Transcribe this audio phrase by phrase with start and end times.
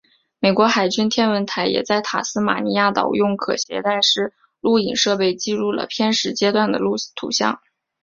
[0.39, 6.79] 美国海军天文台也在塔斯马尼亚岛用可携式录影设备记录了偏食阶段的
[7.15, 7.61] 图像。